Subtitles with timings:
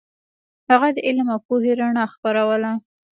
[0.69, 2.71] هغه د علم او پوهې رڼا خپروله.